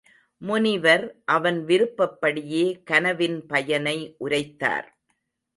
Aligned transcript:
முனிவர் 0.41 1.03
அவன் 1.25 1.59
விருப்பப்படியே 1.65 2.65
கனவின் 2.83 3.45
பயனை 3.45 3.97
உரைத்தார். 4.17 4.89